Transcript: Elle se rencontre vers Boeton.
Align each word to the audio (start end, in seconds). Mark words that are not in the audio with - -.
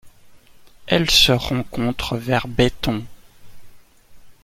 Elle 0.87 1.11
se 1.11 1.31
rencontre 1.31 2.17
vers 2.17 2.47
Boeton. 2.47 3.03